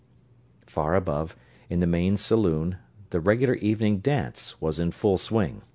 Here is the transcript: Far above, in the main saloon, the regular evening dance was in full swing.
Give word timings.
Far 0.65 0.95
above, 0.95 1.35
in 1.69 1.79
the 1.79 1.85
main 1.85 2.17
saloon, 2.17 2.77
the 3.11 3.19
regular 3.19 3.53
evening 3.57 3.99
dance 3.99 4.59
was 4.59 4.79
in 4.79 4.89
full 4.89 5.19
swing. 5.19 5.61